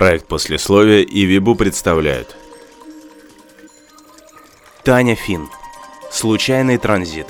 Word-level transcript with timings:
Проект 0.00 0.28
послесловия 0.28 1.02
и 1.02 1.26
Вибу 1.26 1.54
представляют. 1.54 2.34
Таня 4.82 5.14
Фин. 5.14 5.50
Случайный 6.10 6.78
транзит. 6.78 7.26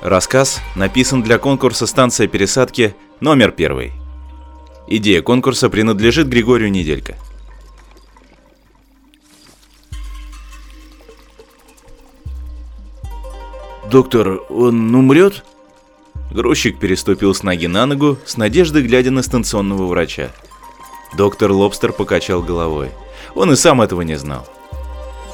Рассказ 0.00 0.60
написан 0.74 1.22
для 1.22 1.38
конкурса 1.38 1.86
«Станция 1.86 2.26
пересадки» 2.26 2.96
номер 3.20 3.52
первый. 3.52 3.92
Идея 4.88 5.22
конкурса 5.22 5.70
принадлежит 5.70 6.26
Григорию 6.26 6.72
Неделько. 6.72 7.14
Доктор, 13.88 14.40
он 14.50 14.92
умрет? 14.92 15.44
Грузчик 16.32 16.80
переступил 16.80 17.36
с 17.36 17.44
ноги 17.44 17.68
на 17.68 17.86
ногу, 17.86 18.18
с 18.26 18.36
надеждой 18.36 18.82
глядя 18.82 19.12
на 19.12 19.22
станционного 19.22 19.86
врача. 19.86 20.32
Доктор 21.14 21.52
Лобстер 21.52 21.92
покачал 21.92 22.42
головой. 22.42 22.90
Он 23.34 23.52
и 23.52 23.56
сам 23.56 23.80
этого 23.80 24.02
не 24.02 24.16
знал. 24.16 24.46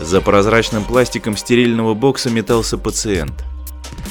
За 0.00 0.20
прозрачным 0.20 0.84
пластиком 0.84 1.36
стерильного 1.36 1.94
бокса 1.94 2.30
метался 2.30 2.78
пациент. 2.78 3.32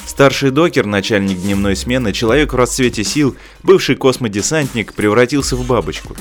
Старший 0.05 0.51
докер, 0.51 0.85
начальник 0.85 1.41
дневной 1.41 1.75
смены, 1.75 2.13
человек 2.13 2.53
в 2.53 2.55
расцвете 2.55 3.03
сил, 3.03 3.35
бывший 3.63 3.95
космодесантник, 3.95 4.93
превратился 4.93 5.55
в 5.55 5.65
бабочку. 5.65 6.15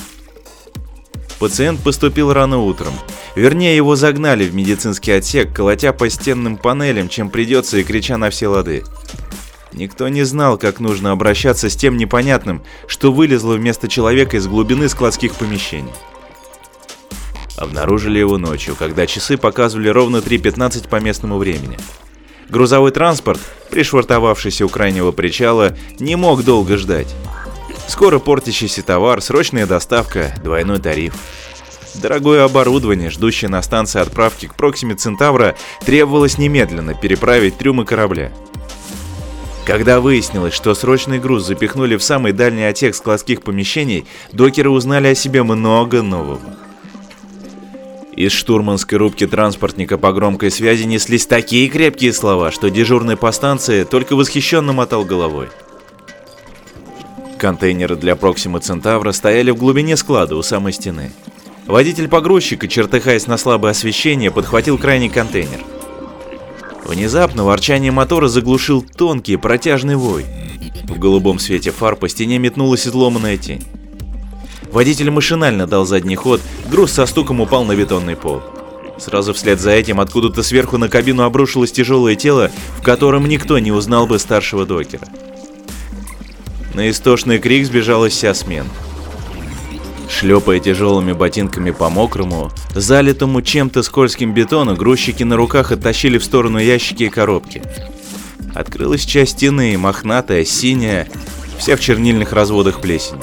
Пациент 1.38 1.80
поступил 1.80 2.32
рано 2.32 2.58
утром. 2.58 2.92
Вернее, 3.34 3.74
его 3.74 3.96
загнали 3.96 4.44
в 4.44 4.54
медицинский 4.54 5.12
отсек, 5.12 5.54
колотя 5.54 5.92
по 5.92 6.10
стенным 6.10 6.56
панелям, 6.56 7.08
чем 7.08 7.30
придется 7.30 7.78
и 7.78 7.82
крича 7.82 8.18
на 8.18 8.30
все 8.30 8.48
лады. 8.48 8.84
Никто 9.72 10.08
не 10.08 10.24
знал, 10.24 10.58
как 10.58 10.80
нужно 10.80 11.12
обращаться 11.12 11.70
с 11.70 11.76
тем 11.76 11.96
непонятным, 11.96 12.62
что 12.86 13.12
вылезло 13.12 13.54
вместо 13.54 13.88
человека 13.88 14.36
из 14.36 14.46
глубины 14.46 14.88
складских 14.88 15.34
помещений. 15.34 15.92
Обнаружили 17.56 18.18
его 18.18 18.38
ночью, 18.38 18.74
когда 18.74 19.06
часы 19.06 19.36
показывали 19.36 19.88
ровно 19.88 20.16
3.15 20.16 20.88
по 20.88 20.96
местному 20.96 21.38
времени. 21.38 21.78
Грузовой 22.48 22.90
транспорт, 22.90 23.40
пришвартовавшийся 23.70 24.66
у 24.66 24.68
крайнего 24.68 25.12
причала, 25.12 25.76
не 26.00 26.16
мог 26.16 26.42
долго 26.42 26.76
ждать. 26.76 27.14
Скоро 27.86 28.18
портящийся 28.18 28.82
товар, 28.82 29.20
срочная 29.20 29.66
доставка, 29.66 30.34
двойной 30.42 30.78
тариф. 30.78 31.14
Дорогое 31.94 32.44
оборудование, 32.44 33.10
ждущее 33.10 33.48
на 33.48 33.62
станции 33.62 34.00
отправки 34.00 34.46
к 34.46 34.54
Проксиме 34.54 34.94
Центавра, 34.94 35.54
требовалось 35.84 36.38
немедленно 36.38 36.94
переправить 36.94 37.58
трюмы 37.58 37.84
корабля. 37.84 38.32
Когда 39.66 40.00
выяснилось, 40.00 40.54
что 40.54 40.74
срочный 40.74 41.18
груз 41.18 41.46
запихнули 41.46 41.96
в 41.96 42.02
самый 42.02 42.32
дальний 42.32 42.64
отсек 42.64 42.94
складских 42.94 43.42
помещений, 43.42 44.06
докеры 44.32 44.70
узнали 44.70 45.08
о 45.08 45.14
себе 45.14 45.42
много 45.42 46.02
нового. 46.02 46.40
Из 48.16 48.32
штурманской 48.32 48.98
рубки 48.98 49.26
транспортника 49.26 49.96
по 49.96 50.12
громкой 50.12 50.50
связи 50.50 50.84
неслись 50.84 51.26
такие 51.26 51.68
крепкие 51.68 52.12
слова, 52.12 52.50
что 52.50 52.68
дежурный 52.68 53.16
по 53.16 53.30
станции 53.32 53.84
только 53.84 54.16
восхищенно 54.16 54.72
мотал 54.72 55.04
головой. 55.04 55.48
Контейнеры 57.38 57.96
для 57.96 58.16
Проксима 58.16 58.60
Центавра 58.60 59.12
стояли 59.12 59.50
в 59.50 59.56
глубине 59.56 59.96
склада 59.96 60.36
у 60.36 60.42
самой 60.42 60.72
стены. 60.74 61.12
Водитель 61.66 62.08
погрузчика, 62.08 62.68
чертыхаясь 62.68 63.26
на 63.26 63.38
слабое 63.38 63.70
освещение, 63.70 64.30
подхватил 64.30 64.76
крайний 64.76 65.08
контейнер. 65.08 65.60
Внезапно 66.90 67.44
ворчание 67.44 67.92
мотора 67.92 68.26
заглушил 68.26 68.82
тонкий 68.82 69.36
протяжный 69.36 69.94
вой. 69.94 70.26
В 70.88 70.98
голубом 70.98 71.38
свете 71.38 71.70
фар 71.70 71.94
по 71.94 72.08
стене 72.08 72.38
метнулась 72.40 72.84
изломанная 72.84 73.36
тень. 73.36 73.62
Водитель 74.72 75.08
машинально 75.12 75.68
дал 75.68 75.86
задний 75.86 76.16
ход, 76.16 76.40
груз 76.68 76.90
со 76.90 77.06
стуком 77.06 77.40
упал 77.40 77.62
на 77.62 77.76
бетонный 77.76 78.16
пол. 78.16 78.42
Сразу 78.98 79.32
вслед 79.34 79.60
за 79.60 79.70
этим 79.70 80.00
откуда-то 80.00 80.42
сверху 80.42 80.78
на 80.78 80.88
кабину 80.88 81.22
обрушилось 81.22 81.70
тяжелое 81.70 82.16
тело, 82.16 82.50
в 82.78 82.82
котором 82.82 83.28
никто 83.28 83.60
не 83.60 83.70
узнал 83.70 84.08
бы 84.08 84.18
старшего 84.18 84.66
докера. 84.66 85.06
На 86.74 86.90
истошный 86.90 87.38
крик 87.38 87.66
сбежалась 87.66 88.14
вся 88.14 88.34
смена. 88.34 88.68
Шлепая 90.10 90.58
тяжелыми 90.58 91.12
ботинками 91.12 91.70
по 91.70 91.88
мокрому, 91.88 92.50
залитому 92.74 93.42
чем-то 93.42 93.82
скользким 93.82 94.34
бетону, 94.34 94.74
грузчики 94.74 95.22
на 95.22 95.36
руках 95.36 95.70
оттащили 95.70 96.18
в 96.18 96.24
сторону 96.24 96.58
ящики 96.58 97.04
и 97.04 97.08
коробки. 97.08 97.62
Открылась 98.52 99.04
часть 99.04 99.32
стены, 99.32 99.78
мохнатая, 99.78 100.44
синяя, 100.44 101.08
вся 101.58 101.76
в 101.76 101.80
чернильных 101.80 102.32
разводах 102.32 102.80
плесени. 102.80 103.22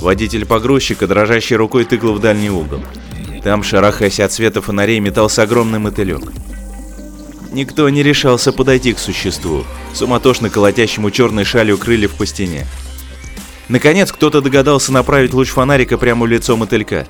Водитель 0.00 0.44
погрузчика 0.44 1.06
дрожащей 1.06 1.56
рукой 1.56 1.84
тыкал 1.84 2.12
в 2.12 2.20
дальний 2.20 2.50
угол. 2.50 2.82
Там, 3.44 3.62
шарахаясь 3.62 4.20
от 4.20 4.32
света 4.32 4.60
фонарей, 4.60 4.98
метался 4.98 5.42
огромный 5.42 5.78
мотылек. 5.78 6.32
Никто 7.52 7.88
не 7.88 8.02
решался 8.02 8.52
подойти 8.52 8.92
к 8.92 8.98
существу, 8.98 9.64
суматошно 9.94 10.50
колотящему 10.50 11.12
черной 11.12 11.44
шалью 11.44 11.78
крыльев 11.78 12.12
по 12.14 12.26
стене. 12.26 12.66
Наконец, 13.68 14.12
кто-то 14.12 14.40
догадался 14.40 14.92
направить 14.92 15.34
луч 15.34 15.48
фонарика 15.48 15.98
прямо 15.98 16.24
в 16.24 16.28
лицо 16.28 16.56
мотылька. 16.56 17.06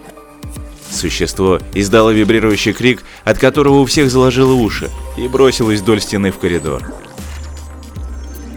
Существо 0.91 1.61
издало 1.75 2.11
вибрирующий 2.11 2.73
крик, 2.73 3.03
от 3.25 3.39
которого 3.39 3.81
у 3.81 3.85
всех 3.85 4.11
заложило 4.11 4.55
уши, 4.55 4.91
и 5.19 5.29
бросилось 5.29 5.81
вдоль 5.81 6.01
стены 6.01 6.31
в 6.31 6.39
коридор. 6.39 6.83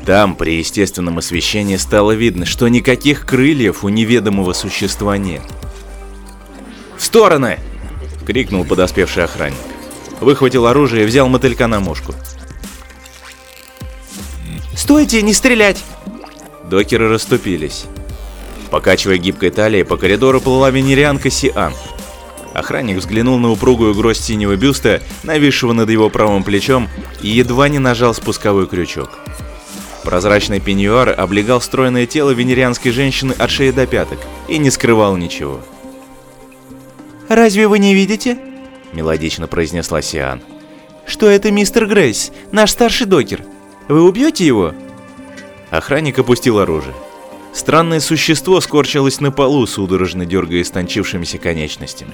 Там, 0.05 0.35
при 0.35 0.57
естественном 0.57 1.17
освещении, 1.17 1.75
стало 1.75 2.13
видно, 2.13 2.45
что 2.45 2.67
никаких 2.67 3.25
крыльев 3.25 3.83
у 3.83 3.89
неведомого 3.89 4.53
существа 4.53 5.17
нет. 5.17 5.41
«В 6.97 7.03
стороны!»— 7.03 7.59
крикнул 8.25 8.63
подоспевший 8.63 9.25
охранник. 9.25 9.59
Выхватил 10.21 10.65
оружие 10.67 11.03
и 11.03 11.05
взял 11.05 11.27
мотылька 11.27 11.67
на 11.67 11.79
мушку. 11.79 12.13
«Стойте, 14.75 15.21
не 15.21 15.33
стрелять!» 15.33 15.83
Докеры 16.69 17.09
расступились. 17.09 17.85
Покачивая 18.69 19.17
гибкой 19.17 19.49
талией, 19.49 19.83
по 19.83 19.97
коридору 19.97 20.39
плыла 20.39 20.69
венерианка 20.69 21.31
Сиан. 21.31 21.73
Охранник 22.53 22.97
взглянул 22.97 23.39
на 23.39 23.49
упругую 23.49 23.95
гроздь 23.95 24.23
синего 24.23 24.55
бюста, 24.55 25.01
нависшего 25.23 25.73
над 25.73 25.89
его 25.89 26.09
правым 26.11 26.43
плечом, 26.43 26.87
и 27.21 27.29
едва 27.29 27.69
не 27.69 27.79
нажал 27.79 28.13
спусковой 28.13 28.67
крючок. 28.67 29.17
Прозрачный 30.03 30.59
пеньюар 30.59 31.19
облегал 31.19 31.59
стройное 31.59 32.05
тело 32.05 32.31
венерианской 32.31 32.91
женщины 32.91 33.33
от 33.37 33.49
шеи 33.49 33.71
до 33.71 33.87
пяток 33.87 34.19
и 34.47 34.59
не 34.59 34.69
скрывал 34.69 35.17
ничего. 35.17 35.61
«Разве 37.27 37.67
вы 37.67 37.79
не 37.79 37.95
видите?»– 37.95 38.37
мелодично 38.93 39.47
произнесла 39.47 40.03
Сиан. 40.03 40.41
«Что 41.05 41.27
это 41.27 41.51
мистер 41.51 41.87
Грейс, 41.87 42.31
наш 42.51 42.71
старший 42.71 43.07
докер? 43.07 43.43
Вы 43.87 44.03
убьете 44.03 44.45
его?» 44.45 44.73
Охранник 45.71 46.17
опустил 46.17 46.59
оружие. 46.59 46.95
Странное 47.53 47.99
существо 47.99 48.61
скорчилось 48.61 49.19
на 49.19 49.31
полу, 49.31 49.65
судорожно 49.67 50.25
дергая 50.25 50.61
истончившимися 50.61 51.37
конечностями. 51.37 52.13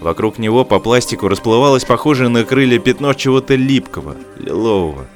Вокруг 0.00 0.38
него 0.38 0.64
по 0.64 0.80
пластику 0.80 1.28
расплывалось 1.28 1.84
похожее 1.84 2.28
на 2.28 2.44
крылья 2.44 2.78
пятно 2.78 3.14
чего-то 3.14 3.54
липкого, 3.54 4.16
лилового. 4.38 5.06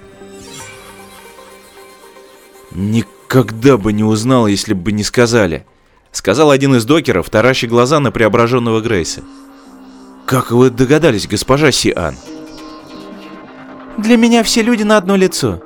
«Никогда 2.71 3.77
бы 3.77 3.93
не 3.93 4.05
узнал, 4.05 4.47
если 4.47 4.73
бы 4.73 4.93
не 4.93 5.03
сказали»,— 5.03 5.67
сказал 6.12 6.50
один 6.50 6.75
из 6.77 6.85
докеров, 6.85 7.29
тараща 7.29 7.67
глаза 7.67 8.00
на 8.00 8.11
преображенного 8.11 8.81
Грейса. 8.81 9.23
«Как 10.26 10.53
вы 10.53 10.70
догадались, 10.70 11.26
госпожа 11.26 11.70
Сиан?» 11.70 12.17
«Для 13.99 14.17
меня 14.17 14.43
все 14.43 14.62
люди 14.62 14.85
на 14.85 14.97
одно 14.97 15.17
лицо», 15.17 15.61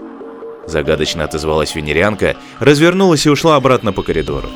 Загадочно 0.66 1.24
отозвалась 1.24 1.74
венерианка, 1.74 2.36
развернулась 2.58 3.26
и 3.26 3.30
ушла 3.30 3.56
обратно 3.56 3.92
по 3.92 4.02
коридору. 4.02 4.48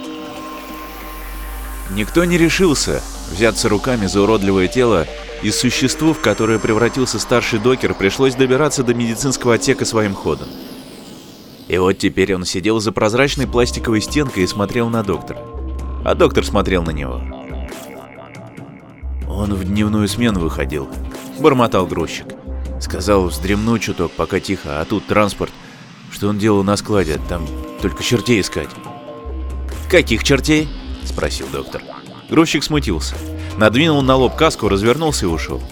Никто 1.90 2.24
не 2.24 2.38
решился 2.38 3.02
взяться 3.30 3.68
руками 3.68 4.06
за 4.06 4.22
уродливое 4.22 4.68
тело, 4.68 5.06
и 5.42 5.50
существу, 5.50 6.12
в 6.12 6.20
которое 6.20 6.58
превратился 6.58 7.18
старший 7.18 7.58
докер, 7.58 7.94
пришлось 7.94 8.34
добираться 8.34 8.82
до 8.82 8.94
медицинского 8.94 9.54
отсека 9.54 9.84
своим 9.84 10.14
ходом. 10.14 10.48
И 11.68 11.76
вот 11.78 11.94
теперь 11.94 12.34
он 12.34 12.44
сидел 12.44 12.80
за 12.80 12.92
прозрачной 12.92 13.46
пластиковой 13.46 14.00
стенкой 14.00 14.44
и 14.44 14.46
смотрел 14.46 14.88
на 14.88 15.02
доктора. 15.02 15.40
А 16.04 16.14
доктор 16.14 16.44
смотрел 16.44 16.82
на 16.84 16.90
него. 16.90 17.20
Он 19.28 19.52
в 19.54 19.64
дневную 19.64 20.08
смену 20.08 20.40
выходил, 20.40 20.88
бормотал 21.38 21.86
грузчик. 21.86 22.26
Сказал, 22.80 23.26
вздремну 23.26 23.78
чуток, 23.78 24.12
пока 24.12 24.38
тихо, 24.38 24.80
а 24.80 24.84
тут 24.84 25.06
транспорт– 25.06 25.50
что 26.10 26.28
он 26.28 26.38
делал 26.38 26.62
на 26.64 26.76
складе? 26.76 27.20
Там 27.28 27.46
только 27.82 28.02
чертей 28.02 28.40
искать. 28.40 28.70
«Каких 29.90 30.24
чертей?»– 30.24 30.68
спросил 31.04 31.46
доктор. 31.52 31.82
Грузчик 32.28 32.64
смутился. 32.64 33.14
Надвинул 33.56 34.02
на 34.02 34.16
лоб 34.16 34.34
каску, 34.36 34.68
развернулся 34.68 35.26
и 35.26 35.28
ушел. 35.28 35.62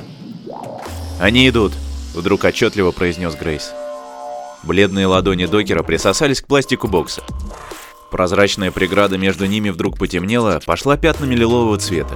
«Они 1.20 1.48
идут»,– 1.48 1.72
вдруг 2.14 2.44
отчетливо 2.44 2.92
произнес 2.92 3.34
Грейс. 3.34 3.72
Бледные 4.62 5.06
ладони 5.06 5.46
докера 5.46 5.82
присосались 5.82 6.40
к 6.40 6.46
пластику 6.46 6.88
бокса. 6.88 7.22
Прозрачная 8.10 8.70
преграда 8.70 9.18
между 9.18 9.46
ними 9.46 9.70
вдруг 9.70 9.98
потемнела, 9.98 10.60
пошла 10.64 10.96
пятнами 10.96 11.34
лилового 11.34 11.76
цвета. 11.78 12.14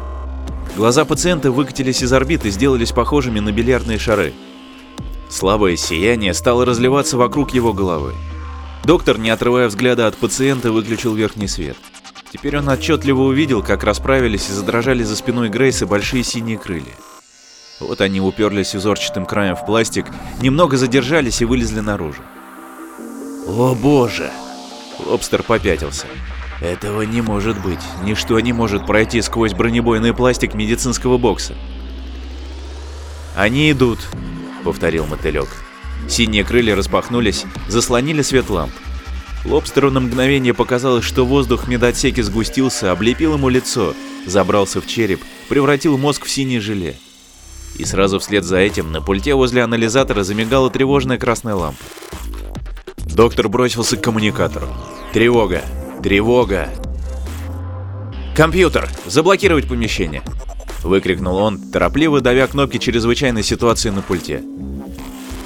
Глаза 0.77 1.05
пациента 1.05 1.51
выкатились 1.51 2.03
из 2.03 2.13
орбит 2.13 2.47
и 2.47 2.51
сделались 2.51 2.93
похожими 2.93 3.41
на 3.41 3.51
бильярдные 3.51 3.99
шары. 3.99 4.33
Слабое 5.29 5.77
сияние 5.77 6.35
стало 6.35 6.65
разливаться 6.65 7.17
вокруг 7.17 7.53
его 7.53 7.73
головы. 7.73 8.15
Доктор, 8.85 9.19
не 9.19 9.31
отрывая 9.31 9.69
взгляда 9.69 10.07
от 10.07 10.17
пациента, 10.17 10.73
выключил 10.73 11.15
верхний 11.15 11.49
свет. 11.49 11.77
Теперь 12.33 12.59
он 12.59 12.69
отчетливо 12.69 13.23
увидел, 13.23 13.63
как 13.63 13.85
расправились 13.85 14.49
и 14.49 14.53
задрожали 14.53 15.03
за 15.03 15.17
спиной 15.17 15.49
Грейса 15.49 15.87
большие 15.87 16.25
синие 16.25 16.59
крылья. 16.59 16.95
Вот 17.81 18.01
они 18.01 18.21
уперлись 18.21 18.75
узорчатым 18.75 19.25
краем 19.25 19.57
в 19.57 19.65
пластик, 19.65 20.07
немного 20.41 20.77
задержались 20.77 21.41
и 21.41 21.45
вылезли 21.45 21.81
наружу. 21.81 22.23
О 23.47 23.75
боже! 23.75 24.31
Лобстер 25.07 25.43
попятился. 25.43 26.07
Этого 26.61 27.03
не 27.03 27.23
может 27.23 27.61
быть. 27.63 27.79
Ничто 28.03 28.39
не 28.41 28.53
может 28.53 28.85
пройти 28.85 29.23
сквозь 29.23 29.55
бронебойный 29.55 30.13
пластик 30.13 30.55
медицинского 30.55 31.19
бокса. 31.19 31.55
«Они 33.37 33.71
идут»,— 33.71 34.01
повторил 34.69 35.07
мотылек. 35.07 35.49
Синие 36.11 36.45
крылья 36.45 36.77
распахнулись, 36.77 37.47
заслонили 37.69 38.21
свет 38.21 38.51
ламп. 38.51 38.71
Лобстеру 39.47 39.91
на 39.91 40.01
мгновение 40.01 40.53
показалось, 40.53 41.07
что 41.07 41.25
воздух 41.25 41.65
в 41.65 41.69
медотсеке 41.69 42.23
сгустился, 42.23 42.93
облепил 42.93 43.33
ему 43.33 43.49
лицо, 43.49 43.95
забрался 44.27 44.83
в 44.83 44.87
череп, 44.87 45.23
превратил 45.49 45.97
мозг 45.97 46.27
в 46.27 46.31
синее 46.31 46.61
желе. 46.61 46.97
И 47.79 47.87
сразу 47.87 48.19
вслед 48.19 48.45
за 48.45 48.59
этим 48.59 48.93
на 48.93 49.01
пульте 49.01 49.33
возле 49.33 49.63
анализатора 49.63 50.23
замигала 50.23 50.69
тревожная 50.69 51.17
красная 51.17 51.55
лампа. 51.55 51.83
Доктор 52.99 53.49
бросился 53.49 53.97
к 53.97 54.03
коммуникатору. 54.03 54.69
«Тревога! 55.15 55.63
Тревога!» 56.03 56.69
«Компьютер! 58.37 58.87
Заблокировать 59.07 59.67
помещение!» 59.67 60.23
Выкрикнул 60.83 61.37
он, 61.37 61.59
торопливо 61.59 62.21
давя 62.21 62.47
кнопки 62.47 62.79
чрезвычайной 62.79 63.43
ситуации 63.43 63.91
на 63.91 64.03
пульте. 64.03 64.43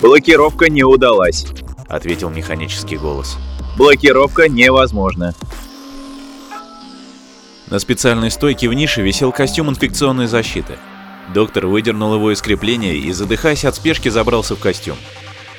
«Блокировка 0.01 0.69
не 0.69 0.83
удалась»,— 0.83 1.47
ответил 1.89 2.29
механический 2.29 2.97
голос. 2.97 3.39
«Блокировка 3.79 4.49
невозможна». 4.49 5.35
На 7.71 7.79
специальной 7.79 8.31
стойке 8.31 8.69
в 8.69 8.75
нише 8.75 9.01
висел 9.01 9.33
костюм 9.33 9.71
инфекционной 9.71 10.27
защиты. 10.27 10.77
Доктор 11.33 11.67
выдернул 11.67 12.15
его 12.15 12.31
из 12.31 12.43
крепления 12.43 12.95
и, 12.95 13.13
задыхаясь 13.13 13.65
от 13.65 13.77
спешки, 13.77 14.11
забрался 14.11 14.57
в 14.57 14.59
костюм. 14.59 14.97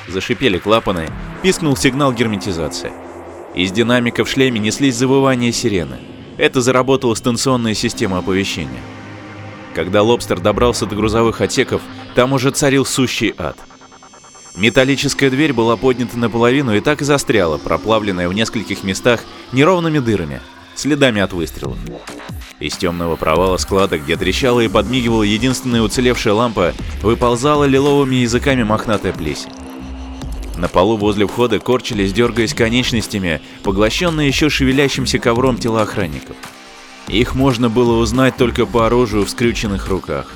Зашипели 0.08 0.60
клапаны, 0.60 1.10
пискнул 1.42 1.76
сигнал 1.76 2.14
герметизации. 2.14 2.92
Из 3.56 3.72
динамика 3.72 4.26
в 4.26 4.30
шлеме 4.30 4.60
неслись 4.60 4.96
завывания 4.96 5.52
сирены. 5.52 5.98
Это 6.38 6.62
заработала 6.62 7.16
станционная 7.16 7.74
система 7.74 8.20
оповещения. 8.20 8.82
Когда 9.74 10.04
Лобстер 10.04 10.40
добрался 10.40 10.86
до 10.86 10.96
грузовых 10.96 11.42
отсеков, 11.42 11.82
там 12.16 12.34
уже 12.34 12.52
царил 12.52 12.86
сущий 12.86 13.34
ад. 13.38 13.58
Металлическая 14.56 15.32
дверь 15.32 15.52
была 15.52 15.78
поднята 15.78 16.18
наполовину 16.18 16.76
и 16.76 16.80
так 16.80 17.02
и 17.02 17.06
застряла, 17.06 17.58
проплавленная 17.58 18.30
в 18.30 18.34
нескольких 18.34 18.84
местах 18.84 19.22
неровными 19.52 19.98
дырами, 19.98 20.42
следами 20.76 21.22
от 21.22 21.34
выстрелов. 21.34 21.78
Из 22.60 22.78
темного 22.78 23.16
провала 23.16 23.58
склада, 23.58 23.98
где 23.98 24.16
трещала 24.16 24.60
и 24.60 24.68
подмигивала 24.68 25.24
единственная 25.24 25.82
уцелевшая 25.82 26.36
лампа, 26.36 26.74
выползала 27.02 27.64
лиловыми 27.64 28.18
языками 28.18 28.62
мохнатая 28.62 29.12
плесень. 29.12 29.50
На 30.56 30.68
полу 30.68 30.98
возле 30.98 31.26
входа 31.26 31.60
корчились, 31.60 32.14
дергаясь 32.14 32.54
конечностями, 32.54 33.42
поглощенные 33.64 34.28
еще 34.28 34.52
шевелящимся 34.52 35.18
ковром 35.18 35.58
тела 35.58 35.82
охранников. 35.82 36.36
Их 37.08 37.36
можно 37.36 37.70
было 37.70 37.98
узнать 38.00 38.38
только 38.38 38.66
по 38.66 38.88
оружию 38.88 39.26
в 39.26 39.30
скрюченных 39.30 39.88
руках. 39.88 40.28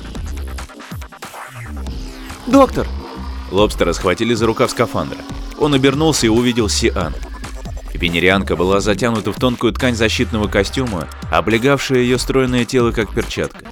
«Доктор!» 2.46 2.86
Лобстера 3.50 3.92
схватили 3.92 4.34
за 4.34 4.46
рукав 4.46 4.70
скафандра. 4.70 5.18
Он 5.58 5.74
обернулся 5.74 6.26
и 6.26 6.30
увидел 6.30 6.68
Сиан. 6.68 7.14
Венерианка 7.94 8.54
была 8.54 8.80
затянута 8.80 9.32
в 9.32 9.36
тонкую 9.36 9.72
ткань 9.72 9.96
защитного 9.96 10.46
костюма, 10.46 11.08
облегавшая 11.32 12.00
ее 12.00 12.18
стройное 12.18 12.64
тело 12.64 12.92
как 12.92 13.12
перчатка. 13.12 13.64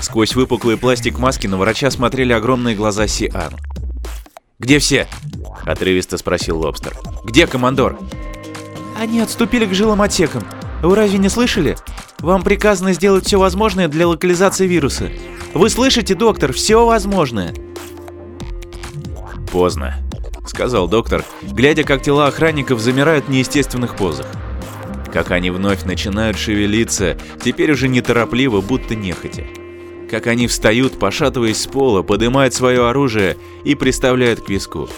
Сквозь 0.00 0.34
выпуклый 0.34 0.76
пластик 0.76 1.18
маски 1.18 1.46
на 1.46 1.56
врача 1.56 1.90
смотрели 1.90 2.32
огромные 2.32 2.76
глаза 2.76 3.08
Сиан. 3.08 3.54
«Где 4.58 4.78
все?»– 4.78 5.08
отрывисто 5.66 6.16
спросил 6.16 6.60
Лобстер. 6.60 6.96
«Где 7.24 7.46
командор?» 7.46 7.98
«Они 8.98 9.20
отступили 9.20 9.66
к 9.66 9.74
жилым 9.74 10.00
отсекам. 10.00 10.46
Вы 10.82 10.94
разве 10.94 11.18
не 11.18 11.28
слышали? 11.28 11.76
Вам 12.20 12.42
приказано 12.42 12.92
сделать 12.92 13.26
все 13.26 13.38
возможное 13.38 13.88
для 13.88 14.08
локализации 14.08 14.66
вируса. 14.66 15.10
Вы 15.54 15.68
слышите, 15.70 16.14
доктор, 16.14 16.52
все 16.52 16.84
возможное?» 16.84 17.54
«Поздно»,— 19.52 19.96
сказал 20.46 20.88
доктор, 20.88 21.24
глядя, 21.42 21.84
как 21.84 22.02
тела 22.02 22.26
охранников 22.26 22.80
замирают 22.80 23.26
в 23.26 23.30
неестественных 23.30 23.96
позах. 23.96 24.26
Как 25.12 25.30
они 25.30 25.50
вновь 25.50 25.84
начинают 25.84 26.36
шевелиться, 26.36 27.16
теперь 27.42 27.72
уже 27.72 27.88
неторопливо, 27.88 28.60
будто 28.60 28.94
нехотя. 28.94 29.46
Как 30.10 30.26
они 30.26 30.46
встают, 30.46 30.98
пошатываясь 30.98 31.62
с 31.62 31.66
пола, 31.66 32.02
поднимают 32.02 32.54
свое 32.54 32.88
оружие 32.88 33.36
и 33.64 33.74
приставляют 33.74 34.42
к 34.42 34.48
виску. 34.48 34.88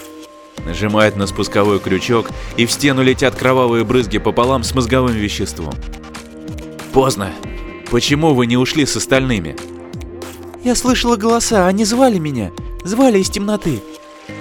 Нажимают 0.65 1.15
на 1.15 1.25
спусковой 1.25 1.79
крючок, 1.79 2.29
и 2.57 2.65
в 2.65 2.71
стену 2.71 3.01
летят 3.01 3.35
кровавые 3.35 3.85
брызги 3.85 4.17
пополам 4.17 4.63
с 4.63 4.75
мозговым 4.75 5.13
веществом. 5.13 5.73
«Поздно. 6.93 7.31
Почему 7.91 8.33
вы 8.33 8.47
не 8.47 8.57
ушли 8.57 8.85
с 8.85 8.95
остальными?» 8.95 9.55
«Я 10.63 10.75
слышала 10.75 11.15
голоса, 11.15 11.67
они 11.67 11.85
звали 11.85 12.17
меня. 12.17 12.51
Звали 12.83 13.19
из 13.19 13.29
темноты. 13.29 13.79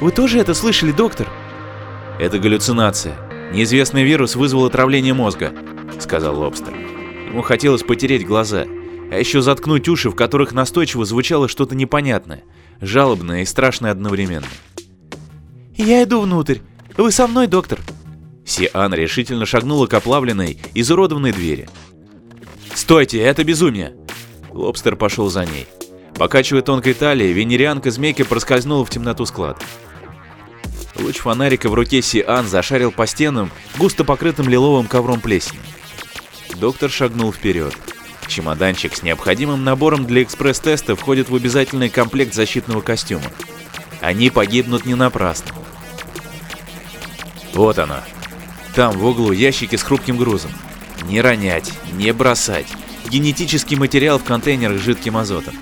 Вы 0.01 0.11
тоже 0.13 0.39
это 0.39 0.55
слышали, 0.55 0.93
доктор?» 0.93 1.29
«Это 2.19 2.39
галлюцинация. 2.39 3.17
Неизвестный 3.53 4.03
вирус 4.03 4.35
вызвал 4.35 4.65
отравление 4.65 5.15
мозга»,— 5.15 5.53
сказал 6.01 6.39
Лобстер. 6.39 6.75
Ему 7.27 7.43
хотелось 7.43 7.83
потереть 7.83 8.27
глаза, 8.27 8.65
а 9.11 9.19
еще 9.19 9.43
заткнуть 9.43 9.89
уши, 9.89 10.11
в 10.11 10.15
которых 10.15 10.53
настойчиво 10.53 11.05
звучало 11.05 11.49
что-то 11.49 11.75
непонятное, 11.75 12.45
жалобное 12.81 13.43
и 13.43 13.47
страшное 13.47 13.93
одновременно. 13.93 14.47
«Я 15.77 16.03
иду 16.03 16.21
внутрь. 16.23 16.59
Вы 16.97 17.13
со 17.13 17.27
мной, 17.27 17.47
доктор?» 17.47 17.79
Сиан 18.45 18.95
решительно 18.95 19.45
шагнула 19.45 19.87
к 19.87 19.95
оплавленной, 19.95 20.59
изуродованной 20.75 21.33
двери. 21.33 21.69
«Стойте, 22.89 23.19
это 23.21 23.45
безумие!» 23.45 23.93
Лобстер 24.51 24.97
пошел 24.97 25.29
за 25.29 25.45
ней. 25.45 25.67
Покачивая 26.15 26.63
тонкой 26.63 26.95
талией, 26.95 27.35
венерианка 27.35 27.91
змейки 27.91 28.23
проскользнула 28.23 28.87
в 28.87 28.89
темноту 28.89 29.27
склада. 29.27 29.59
Луч 30.99 31.19
фонарика 31.19 31.69
в 31.69 31.75
руке 31.75 32.01
Сиан 32.01 32.47
зашарил 32.47 32.91
по 32.91 33.07
стенам, 33.07 33.51
густо 33.77 34.05
покрытым 34.05 34.49
лиловым 34.49 34.87
ковром 34.87 35.21
плесени. 35.21 35.61
Доктор 36.59 36.89
шагнул 36.89 37.31
вперед. 37.31 37.77
Чемоданчик 38.27 38.97
с 38.97 39.03
необходимым 39.03 39.65
набором 39.65 40.07
для 40.07 40.23
экспресс-теста 40.23 40.97
входит 40.97 41.29
в 41.29 41.37
обязательный 41.37 41.91
комплект 41.91 42.33
защитного 42.33 42.81
костюма. 42.81 43.27
Они 44.01 44.31
погибнут 44.31 44.87
не 44.87 44.95
напрасно. 44.95 45.53
Вот 47.53 47.79
оно. 47.79 47.99
Там 48.75 48.97
в 48.97 49.05
углу 49.05 49.33
ящики 49.33 49.77
с 49.77 49.83
хрупким 49.83 50.17
грузом. 50.17 50.53
Не 51.09 51.23
ронять, 51.23 51.73
не 51.95 52.13
бросать. 52.13 52.67
Генетический 53.09 53.77
материал 53.77 54.19
в 54.19 54.25
контейнерах 54.25 54.79
с 54.79 54.85
жидким 54.85 55.17
азотом. 55.17 55.55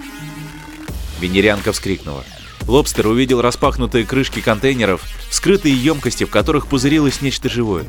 Венерянка 1.20 1.72
вскрикнула. 1.72 2.24
Лобстер 2.66 3.06
увидел 3.06 3.40
распахнутые 3.40 4.04
крышки 4.04 4.40
контейнеров, 4.40 5.02
вскрытые 5.30 5.76
емкости, 5.76 6.24
в 6.24 6.30
которых 6.30 6.66
пузырилось 6.66 7.22
нечто 7.22 7.48
живое. 7.48 7.84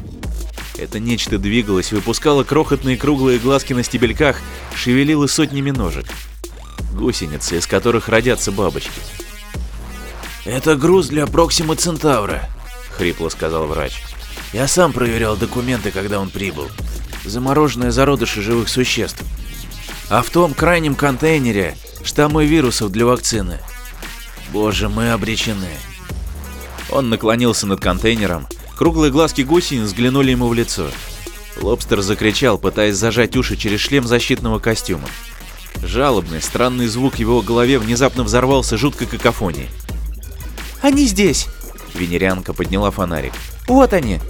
Это 0.78 1.00
нечто 1.00 1.40
двигалось, 1.40 1.92
выпускало 1.92 2.44
крохотные 2.44 2.96
круглые 2.96 3.40
глазки 3.40 3.74
на 3.74 3.82
стебельках, 3.84 4.40
шевелило 4.76 5.26
сотнями 5.26 5.72
ножек. 5.72 6.06
Гусеницы, 6.94 7.58
из 7.58 7.66
которых 7.66 8.08
родятся 8.08 8.52
бабочки. 8.52 9.02
«Это 10.46 10.76
груз 10.76 11.08
для 11.08 11.26
Проксима 11.26 11.76
Центавра»,— 11.76 12.48
хрипло 12.98 13.30
сказал 13.30 13.66
врач. 13.66 14.04
«Я 14.54 14.68
сам 14.68 14.94
проверял 14.94 15.36
документы, 15.36 15.90
когда 15.90 16.20
он 16.20 16.30
прибыл. 16.30 16.68
Замороженные 17.28 17.92
зародыши 17.92 18.42
живых 18.42 18.70
существ. 18.70 19.22
А 20.10 20.22
в 20.22 20.30
том 20.30 20.54
крайнем 20.54 20.96
контейнере 20.96 21.78
штаммы 22.04 22.46
вирусов 22.46 22.92
для 22.92 23.06
вакцины. 23.06 23.60
Боже, 24.54 24.88
мы 24.88 25.12
обречены». 25.12 25.70
Он 26.90 27.10
наклонился 27.10 27.68
над 27.68 27.82
контейнером, 27.82 28.48
круглые 28.78 29.12
глазки 29.12 29.42
гусениц 29.42 29.88
взглянули 29.88 30.32
ему 30.32 30.48
в 30.48 30.54
лицо. 30.54 30.88
Лобстер 31.62 32.02
закричал, 32.02 32.58
пытаясь 32.58 32.96
зажать 32.96 33.36
уши 33.36 33.58
через 33.58 33.82
шлем 33.82 34.08
защитного 34.08 34.60
костюма. 34.60 35.08
Жалобный, 35.84 36.42
странный 36.42 36.88
звук 36.88 37.16
в 37.16 37.20
его 37.20 37.42
голове 37.42 37.78
внезапно 37.78 38.24
взорвался 38.24 38.78
жуткой 38.78 39.08
какофонией. 39.08 39.70
«Они 40.82 41.06
здесь!» 41.06 41.48
Венерианка 41.94 42.54
подняла 42.54 42.90
фонарик. 42.90 43.34
«Вот 43.68 43.92
они!» 43.92 44.22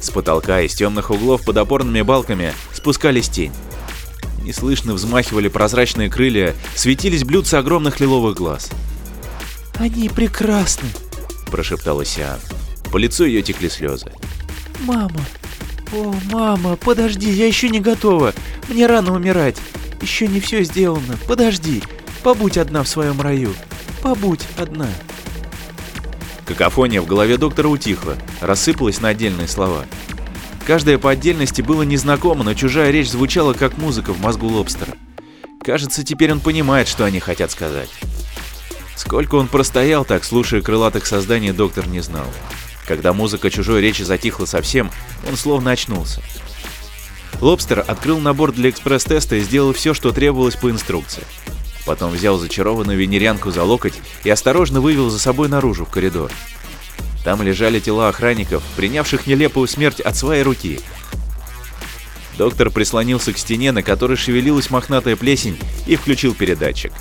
С 0.00 0.10
потолка 0.10 0.62
из 0.62 0.74
темных 0.74 1.10
углов 1.10 1.44
под 1.44 1.58
опорными 1.58 2.00
балками 2.02 2.54
спускались 2.72 3.28
тень. 3.28 3.52
Неслышно 4.42 4.94
взмахивали 4.94 5.48
прозрачные 5.48 6.08
крылья, 6.08 6.54
светились 6.74 7.24
блюдца 7.24 7.58
огромных 7.58 8.00
лиловых 8.00 8.36
глаз. 8.36 8.70
«Они 9.78 10.08
прекрасны!»– 10.08 10.88
прошептала 11.50 12.04
Сиан. 12.04 12.40
По 12.90 12.96
лицу 12.96 13.24
ее 13.24 13.42
текли 13.42 13.68
слезы. 13.68 14.10
«Мама! 14.80 15.20
О, 15.92 16.14
мама, 16.32 16.76
подожди, 16.76 17.30
я 17.30 17.46
еще 17.46 17.68
не 17.68 17.80
готова. 17.80 18.32
Мне 18.68 18.86
рано 18.86 19.12
умирать. 19.12 19.56
Еще 20.00 20.28
не 20.28 20.40
все 20.40 20.62
сделано. 20.64 21.18
Подожди. 21.26 21.82
Побудь 22.22 22.56
одна 22.56 22.82
в 22.82 22.88
своем 22.88 23.20
раю. 23.20 23.52
Побудь 24.02 24.46
одна». 24.56 24.88
Какофония 26.50 27.00
в 27.00 27.06
голове 27.06 27.36
доктора 27.36 27.68
утихла, 27.68 28.16
рассыпалась 28.40 29.00
на 29.00 29.10
отдельные 29.10 29.46
слова. 29.46 29.86
Каждое 30.66 30.98
по 30.98 31.08
отдельности 31.08 31.62
было 31.62 31.82
незнакомо, 31.84 32.42
но 32.42 32.54
чужая 32.54 32.90
речь 32.90 33.08
звучала 33.08 33.52
как 33.52 33.78
музыка 33.78 34.12
в 34.12 34.20
мозгу 34.20 34.48
лобстера. 34.48 34.92
Кажется, 35.62 36.02
теперь 36.02 36.32
он 36.32 36.40
понимает, 36.40 36.88
что 36.88 37.04
они 37.04 37.20
хотят 37.20 37.52
сказать. 37.52 37.88
Сколько 38.96 39.36
он 39.36 39.46
простоял 39.46 40.04
так, 40.04 40.24
слушая 40.24 40.60
крылатых 40.60 41.06
созданий, 41.06 41.52
доктор 41.52 41.86
не 41.86 42.00
знал. 42.00 42.26
Когда 42.84 43.12
музыка 43.12 43.48
чужой 43.48 43.80
речи 43.80 44.02
затихла 44.02 44.44
совсем, 44.44 44.90
он 45.28 45.36
словно 45.36 45.70
очнулся. 45.70 46.20
Лобстер 47.40 47.84
открыл 47.86 48.18
набор 48.18 48.50
для 48.50 48.70
экспресс-теста 48.70 49.36
и 49.36 49.40
сделал 49.40 49.72
все, 49.72 49.94
что 49.94 50.10
требовалось 50.10 50.56
по 50.56 50.68
инструкции. 50.68 51.22
Потом 51.86 52.12
взял 52.12 52.38
зачарованную 52.38 52.98
венерянку 52.98 53.50
за 53.50 53.64
локоть 53.64 54.00
и 54.24 54.30
осторожно 54.30 54.80
вывел 54.80 55.10
за 55.10 55.18
собой 55.18 55.48
наружу 55.48 55.84
в 55.84 55.90
коридор. 55.90 56.30
Там 57.24 57.42
лежали 57.42 57.80
тела 57.80 58.08
охранников, 58.08 58.62
принявших 58.76 59.26
нелепую 59.26 59.68
смерть 59.68 60.00
от 60.00 60.16
своей 60.16 60.42
руки. 60.42 60.80
Доктор 62.38 62.70
прислонился 62.70 63.32
к 63.32 63.38
стене, 63.38 63.72
на 63.72 63.82
которой 63.82 64.16
шевелилась 64.16 64.70
мохнатая 64.70 65.16
плесень, 65.16 65.58
и 65.86 65.96
включил 65.96 66.34
передатчик. 66.34 66.92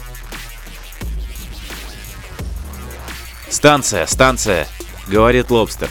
«Станция, 3.50 4.05
станция!»— 4.05 4.67
говорит 5.07 5.50
Лобстер. 5.50 5.89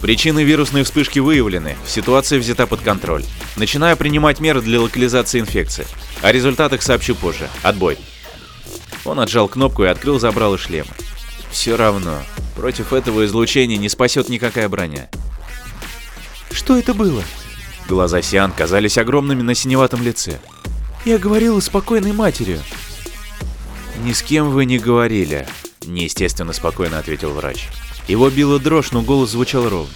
Причины 0.00 0.42
вирусной 0.42 0.82
вспышки 0.82 1.20
выявлены, 1.20 1.76
ситуация 1.86 2.40
взята 2.40 2.66
под 2.66 2.80
контроль. 2.80 3.24
Начинаю 3.56 3.96
принимать 3.96 4.40
меры 4.40 4.60
для 4.60 4.80
локализации 4.80 5.38
инфекции. 5.38 5.86
О 6.22 6.32
результатах 6.32 6.82
сообщу 6.82 7.14
позже. 7.14 7.48
Отбой. 7.62 7.98
Он 9.04 9.20
отжал 9.20 9.48
кнопку 9.48 9.84
и 9.84 9.88
открыл 9.88 10.18
забрало 10.18 10.58
шлема. 10.58 10.90
Все 11.50 11.76
равно, 11.76 12.22
против 12.56 12.92
этого 12.92 13.24
излучения 13.26 13.76
не 13.76 13.88
спасет 13.88 14.28
никакая 14.28 14.68
броня. 14.68 15.08
Что 16.50 16.78
это 16.78 16.94
было? 16.94 17.22
Глаза 17.88 18.22
Сиан 18.22 18.52
казались 18.52 18.98
огромными 18.98 19.42
на 19.42 19.54
синеватом 19.54 20.02
лице. 20.02 20.38
Я 21.04 21.18
говорила 21.18 21.58
спокойной 21.60 22.12
матерью. 22.12 22.60
Ни 24.04 24.12
с 24.12 24.22
кем 24.22 24.50
вы 24.50 24.64
не 24.64 24.78
говорили, 24.78 25.46
неестественно 25.84 26.52
спокойно 26.52 26.98
ответил 26.98 27.32
врач. 27.32 27.68
Его 28.08 28.30
била 28.30 28.58
дрожь, 28.58 28.92
но 28.92 29.02
голос 29.02 29.30
звучал 29.30 29.68
ровно. 29.68 29.92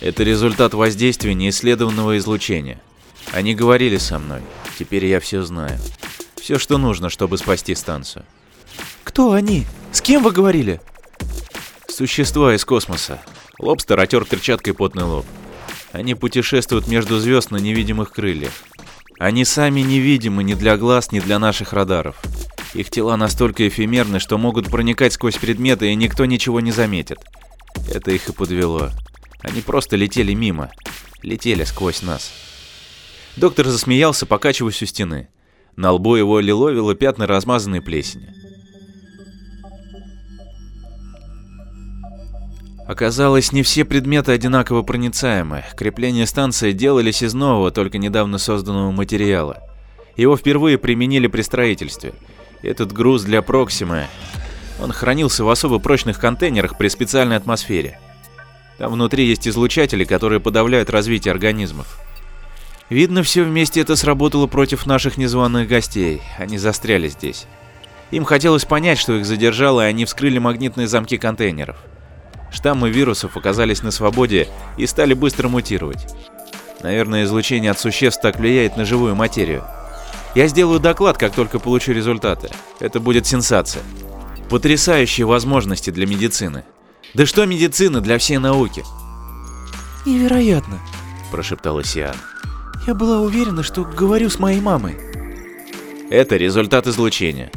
Это 0.00 0.22
результат 0.22 0.74
воздействия 0.74 1.34
неисследованного 1.34 2.18
излучения. 2.18 2.80
Они 3.32 3.54
говорили 3.54 3.96
со 3.96 4.18
мной. 4.18 4.42
Теперь 4.78 5.06
я 5.06 5.20
все 5.20 5.42
знаю. 5.42 5.78
Все, 6.40 6.58
что 6.58 6.78
нужно, 6.78 7.10
чтобы 7.10 7.38
спасти 7.38 7.74
станцию. 7.74 8.24
Кто 9.14 9.30
они? 9.30 9.64
С 9.92 10.00
кем 10.00 10.24
вы 10.24 10.32
говорили? 10.32 10.80
Существа 11.86 12.52
из 12.52 12.64
космоса. 12.64 13.22
Лобстер 13.60 14.00
отер 14.00 14.24
перчаткой 14.24 14.74
потный 14.74 15.04
лоб. 15.04 15.24
Они 15.92 16.16
путешествуют 16.16 16.88
между 16.88 17.20
звезд 17.20 17.52
на 17.52 17.58
невидимых 17.58 18.10
крыльях. 18.10 18.50
Они 19.20 19.44
сами 19.44 19.82
невидимы 19.82 20.42
ни 20.42 20.54
для 20.54 20.76
глаз, 20.76 21.12
ни 21.12 21.20
для 21.20 21.38
наших 21.38 21.72
радаров. 21.72 22.16
Их 22.74 22.90
тела 22.90 23.16
настолько 23.16 23.68
эфемерны, 23.68 24.18
что 24.18 24.36
могут 24.36 24.68
проникать 24.68 25.12
сквозь 25.12 25.36
предметы, 25.36 25.92
и 25.92 25.94
никто 25.94 26.24
ничего 26.24 26.58
не 26.58 26.72
заметит. 26.72 27.18
Это 27.88 28.10
их 28.10 28.28
и 28.28 28.32
подвело. 28.32 28.90
Они 29.42 29.60
просто 29.60 29.94
летели 29.94 30.34
мимо. 30.34 30.72
Летели 31.22 31.62
сквозь 31.62 32.02
нас. 32.02 32.32
Доктор 33.36 33.68
засмеялся, 33.68 34.26
покачиваясь 34.26 34.82
у 34.82 34.86
стены. 34.86 35.28
На 35.76 35.92
лбу 35.92 36.16
его 36.16 36.40
лиловило 36.40 36.96
пятна 36.96 37.28
размазанной 37.28 37.80
плесени. 37.80 38.43
Оказалось, 42.86 43.52
не 43.52 43.62
все 43.62 43.84
предметы 43.84 44.32
одинаково 44.32 44.82
проницаемы. 44.82 45.64
Крепления 45.76 46.26
станции 46.26 46.72
делались 46.72 47.22
из 47.22 47.32
нового, 47.32 47.70
только 47.70 47.98
недавно 47.98 48.38
созданного 48.38 48.90
материала. 48.90 49.62
Его 50.16 50.36
впервые 50.36 50.76
применили 50.76 51.26
при 51.26 51.42
строительстве. 51.42 52.12
Этот 52.62 52.92
груз 52.92 53.22
для 53.22 53.42
Проксимы, 53.42 54.06
он 54.80 54.92
хранился 54.92 55.44
в 55.44 55.50
особо 55.50 55.78
прочных 55.78 56.18
контейнерах 56.18 56.76
при 56.76 56.88
специальной 56.88 57.36
атмосфере. 57.36 57.98
Там 58.78 58.92
внутри 58.92 59.26
есть 59.26 59.46
излучатели, 59.46 60.04
которые 60.04 60.40
подавляют 60.40 60.90
развитие 60.90 61.32
организмов. 61.32 61.98
Видно, 62.90 63.22
все 63.22 63.44
вместе 63.44 63.80
это 63.80 63.96
сработало 63.96 64.46
против 64.46 64.86
наших 64.86 65.16
незваных 65.16 65.68
гостей. 65.68 66.22
Они 66.38 66.58
застряли 66.58 67.08
здесь. 67.08 67.46
Им 68.10 68.24
хотелось 68.24 68.64
понять, 68.64 68.98
что 68.98 69.14
их 69.14 69.24
задержало, 69.24 69.86
и 69.86 69.88
они 69.88 70.04
вскрыли 70.04 70.38
магнитные 70.38 70.86
замки 70.86 71.16
контейнеров. 71.16 71.76
Штаммы 72.54 72.88
вирусов 72.88 73.36
оказались 73.36 73.82
на 73.82 73.90
свободе 73.90 74.48
и 74.76 74.86
стали 74.86 75.12
быстро 75.12 75.48
мутировать. 75.48 76.06
Наверное, 76.82 77.24
излучение 77.24 77.72
от 77.72 77.80
существ 77.80 78.22
так 78.22 78.38
влияет 78.38 78.76
на 78.76 78.84
живую 78.84 79.16
материю. 79.16 79.64
Я 80.36 80.46
сделаю 80.46 80.78
доклад, 80.78 81.18
как 81.18 81.34
только 81.34 81.58
получу 81.58 81.92
результаты. 81.92 82.50
Это 82.78 83.00
будет 83.00 83.26
сенсация. 83.26 83.82
Потрясающие 84.50 85.26
возможности 85.26 85.90
для 85.90 86.06
медицины. 86.06 86.64
Да 87.12 87.26
что 87.26 87.44
медицина 87.44 88.00
для 88.00 88.18
всей 88.18 88.38
науки? 88.38 88.84
Невероятно, 90.06 90.78
прошептала 91.32 91.82
Сиан. 91.82 92.16
Я 92.86 92.94
была 92.94 93.20
уверена, 93.20 93.64
что 93.64 93.82
говорю 93.82 94.30
с 94.30 94.38
моей 94.38 94.60
мамой. 94.60 94.96
Это 96.08 96.36
результат 96.36 96.86
излучения, 96.86 97.50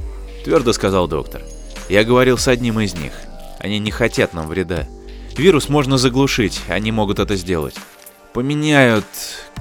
твердо 0.44 0.74
сказал 0.74 1.08
доктор. 1.08 1.44
Я 1.88 2.04
говорил 2.04 2.38
с 2.40 2.48
одним 2.48 2.80
из 2.80 2.96
них. 2.96 3.12
Они 3.60 3.80
не 3.80 3.92
хотят 3.92 4.34
нам 4.34 4.48
вреда. 4.48 4.86
Вирус 5.36 5.70
можно 5.70 5.98
заглушить, 5.98 6.62
они 6.68 6.92
могут 6.92 7.20
это 7.20 7.36
сделать. 7.36 7.76
Поменяют, 8.34 9.06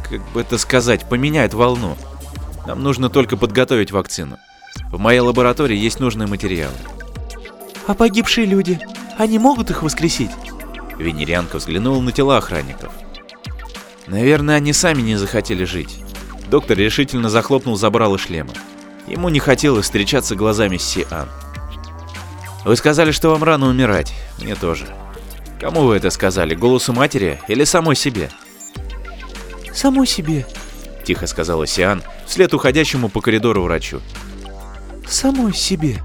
как 0.09 0.21
бы 0.33 0.41
это 0.41 0.59
сказать, 0.59 1.09
поменяют 1.09 1.55
волну. 1.55 1.97
Нам 2.67 2.83
нужно 2.83 3.11
только 3.11 3.37
подготовить 3.37 3.93
вакцину. 3.93 4.38
В 4.91 4.99
моей 4.99 5.21
лаборатории 5.21 5.76
есть 5.76 6.00
нужные 6.00 6.26
материалы. 6.26 6.75
А 7.87 7.95
погибшие 7.95 8.47
люди, 8.47 8.81
они 9.19 9.38
могут 9.38 9.71
их 9.71 9.83
воскресить? 9.83 10.31
Венерянка 10.99 11.59
взглянула 11.59 12.00
на 12.00 12.12
тела 12.12 12.38
охранников. 12.38 12.93
Наверное, 14.07 14.57
они 14.57 14.73
сами 14.73 15.03
не 15.03 15.17
захотели 15.17 15.65
жить. 15.65 16.00
Доктор 16.50 16.79
решительно 16.79 17.29
захлопнул 17.29 17.76
забрало 17.76 18.19
шлема. 18.19 18.53
Ему 19.07 19.29
не 19.29 19.41
хотелось 19.41 19.85
встречаться 19.85 20.35
глазами 20.35 20.76
с 20.76 20.83
Сиан. 20.83 21.29
Вы 22.66 22.75
сказали, 22.75 23.12
что 23.12 23.30
вам 23.30 23.44
рано 23.44 23.68
умирать. 23.68 24.12
Мне 24.42 24.56
тоже. 24.56 24.87
Кому 25.61 25.82
вы 25.82 25.94
это 25.94 26.11
сказали? 26.11 26.56
Голосу 26.56 26.92
матери 26.92 27.40
или 27.46 27.62
самой 27.62 27.94
себе? 27.94 28.28
Самой 29.73 30.08
себе, 30.08 30.44
тихо 31.04 31.28
сказала 31.28 31.64
Сиан 31.68 32.02
вслед 32.26 32.52
уходящему 32.52 33.08
по 33.08 33.20
коридору 33.20 33.62
врачу. 33.62 34.00
Самой 35.06 35.54
себе. 35.54 36.02